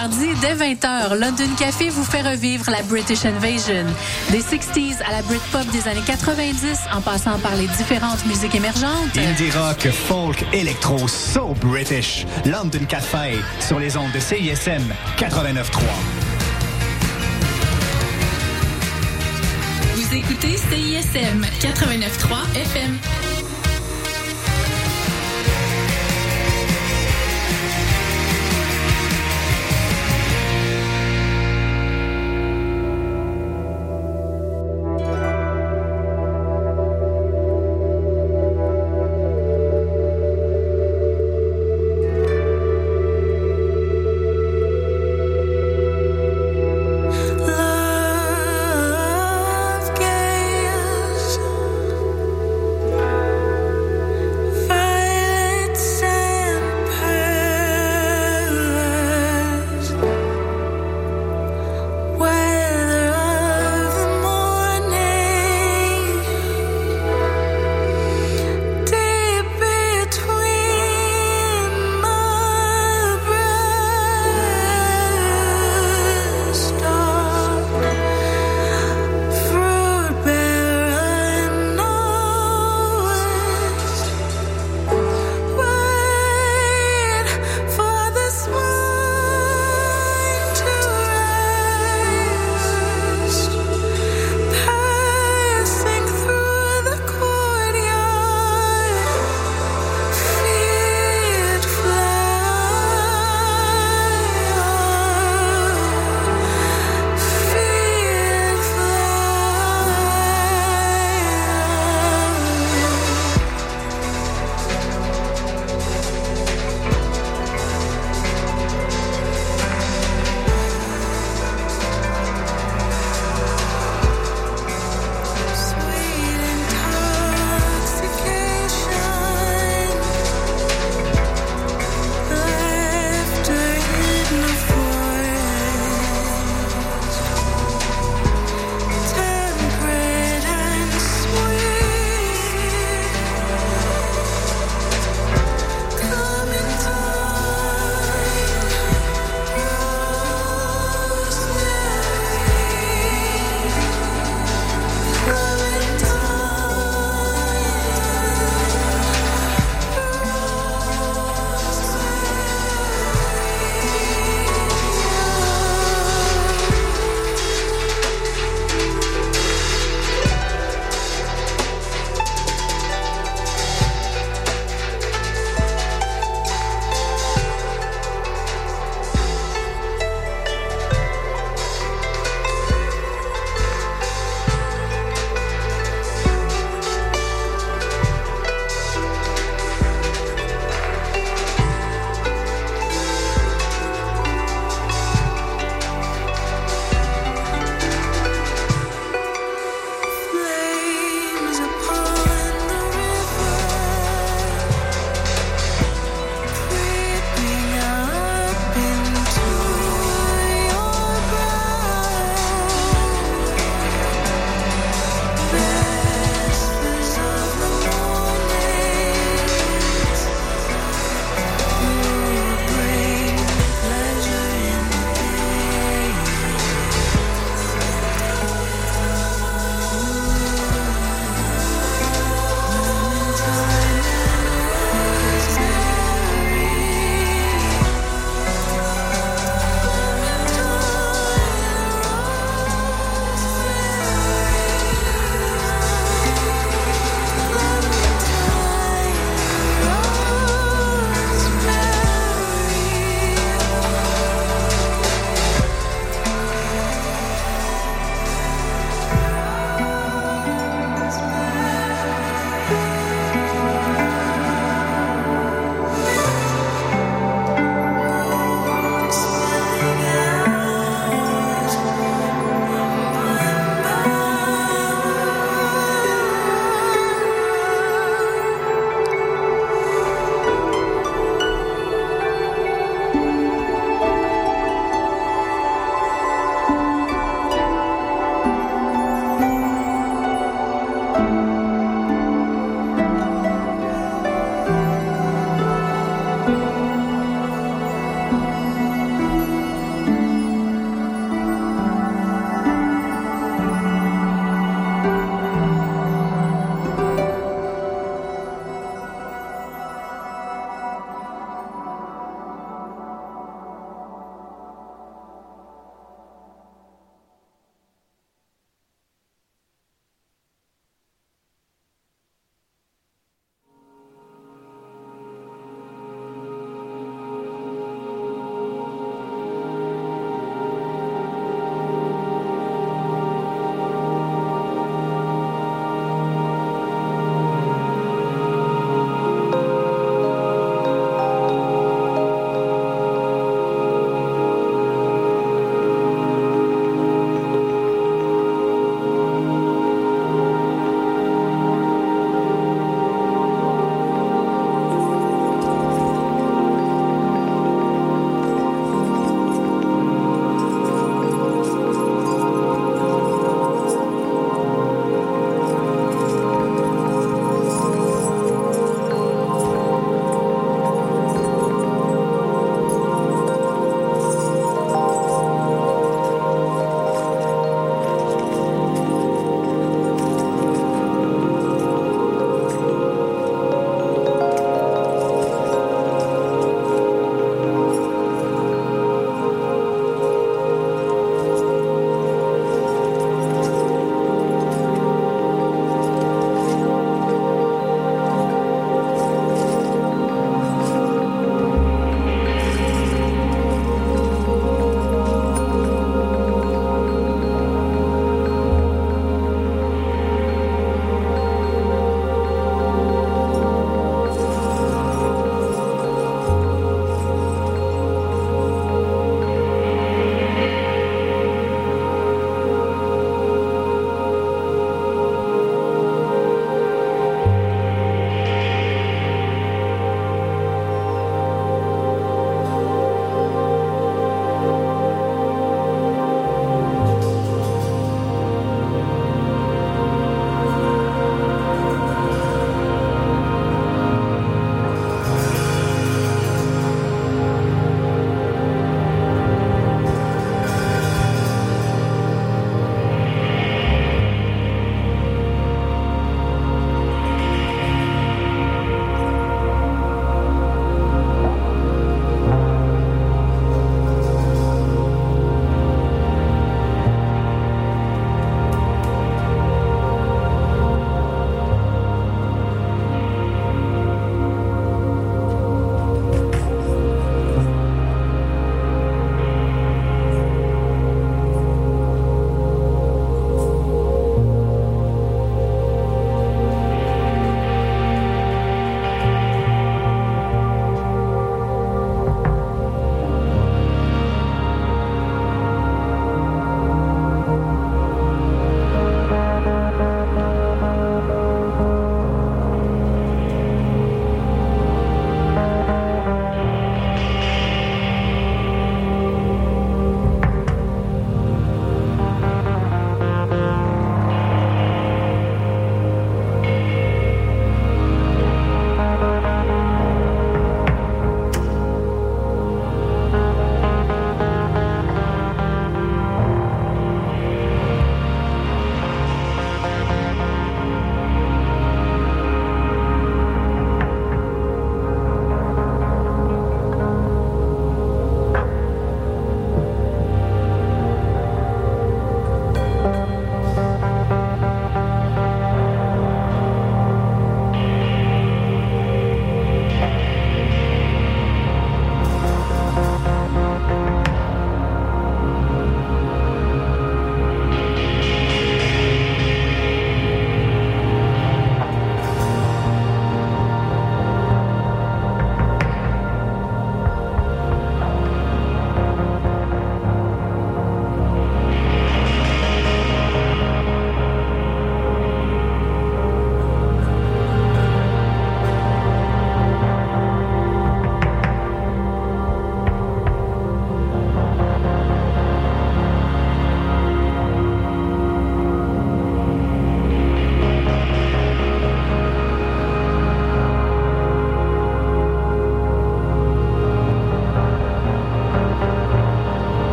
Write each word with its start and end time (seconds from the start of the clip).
mardi, 0.00 0.28
dès 0.40 0.54
20h, 0.54 1.14
London 1.18 1.48
Café 1.58 1.88
vous 1.88 2.04
fait 2.04 2.22
revivre 2.22 2.70
la 2.70 2.82
British 2.82 3.24
Invasion. 3.24 3.84
Des 4.30 4.40
60s 4.40 5.02
à 5.06 5.12
la 5.12 5.22
Britpop 5.22 5.66
des 5.72 5.88
années 5.88 6.04
90, 6.06 6.80
en 6.94 7.00
passant 7.00 7.38
par 7.38 7.54
les 7.56 7.66
différentes 7.68 8.24
musiques 8.26 8.54
émergentes. 8.54 9.16
Indie 9.16 9.50
rock, 9.52 9.88
folk, 9.90 10.44
électro, 10.52 11.08
so 11.08 11.54
British. 11.60 12.26
London 12.44 12.84
Café, 12.88 13.38
sur 13.60 13.78
les 13.78 13.96
ondes 13.96 14.12
de 14.12 14.20
CISM 14.20 14.82
89.3. 15.16 15.64
Vous 19.94 20.14
écoutez 20.14 20.56
CISM 20.56 21.42
89.3 21.60 22.60
FM. 22.60 23.25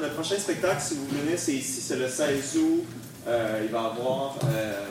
Notre 0.00 0.14
prochain 0.14 0.38
spectacle, 0.38 0.80
si 0.80 0.94
vous 0.94 1.06
venez, 1.06 1.36
c'est 1.36 1.54
ici, 1.54 1.80
c'est 1.80 1.96
le 1.96 2.08
16 2.08 2.56
août. 2.56 2.84
Euh, 3.26 3.60
il 3.64 3.70
va 3.70 3.82
y 3.82 3.84
avoir, 3.84 4.36
euh, 4.44 4.86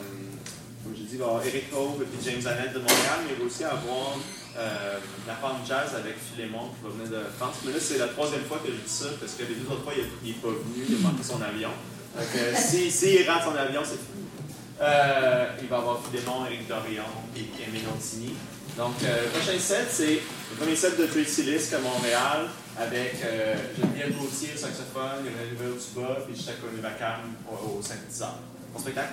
comme 0.82 0.94
je 0.96 1.02
dis, 1.02 1.08
il 1.12 1.18
va 1.18 1.24
y 1.24 1.28
avoir 1.28 1.46
Eric 1.46 1.64
Hove 1.74 2.02
et 2.02 2.04
puis 2.04 2.18
James 2.24 2.46
Annette 2.46 2.74
de 2.74 2.78
Montréal, 2.78 3.20
mais 3.26 3.32
il 3.36 3.38
va 3.38 3.44
aussi 3.44 3.64
avoir 3.64 4.16
euh, 4.56 4.98
la 5.26 5.34
femme 5.34 5.56
jazz 5.66 5.94
avec 5.96 6.16
Philémon 6.16 6.70
qui 6.76 6.84
va 6.84 6.90
venir 6.90 7.10
de 7.10 7.24
France. 7.36 7.56
Mais 7.64 7.72
là, 7.72 7.78
c'est 7.80 7.98
la 7.98 8.08
troisième 8.08 8.44
fois 8.44 8.58
que 8.64 8.68
je 8.68 8.76
dis 8.76 8.92
ça, 8.92 9.06
parce 9.20 9.32
que 9.32 9.42
les 9.44 9.54
deux 9.54 9.70
autres 9.70 9.84
fois, 9.84 9.92
il 9.96 10.28
n'est 10.28 10.34
pas 10.34 10.48
venu, 10.48 10.84
il 10.88 10.96
a 10.96 10.98
manqué 11.08 11.22
son 11.22 11.40
avion. 11.42 11.70
Donc, 12.16 12.28
si, 12.56 12.90
si 12.90 13.14
il 13.16 13.28
rate 13.28 13.44
son 13.44 13.56
avion, 13.56 13.82
c'est 13.84 14.00
fini. 14.00 14.22
Euh, 14.82 15.46
il 15.60 15.68
va 15.68 15.76
y 15.76 15.78
avoir 15.78 16.00
Philémon, 16.04 16.46
Eric 16.46 16.66
Dorion 16.66 17.04
et 17.36 17.44
Camille 17.56 17.82
Nontini. 17.82 18.34
Donc, 18.76 18.94
euh, 19.04 19.24
le 19.24 19.30
prochain 19.30 19.58
set, 19.58 19.86
c'est 19.90 20.18
le 20.50 20.56
premier 20.58 20.74
set 20.74 20.98
de 20.98 21.06
Tracy 21.06 21.42
Lisk 21.44 21.74
à 21.74 21.78
Montréal 21.78 22.48
avec 22.82 23.14
euh, 23.24 23.54
Geneviève 23.76 24.14
au 24.20 24.28
saxophone, 24.28 25.24
Rivet 25.24 25.70
au 25.70 25.78
tuba, 25.78 26.18
puis 26.26 26.36
Chaka 26.36 26.66
Nuvakam 26.74 27.20
au, 27.50 27.78
au 27.78 27.82
synthétiseur. 27.82 28.38
Bon 28.72 28.80
spectacle? 28.80 29.12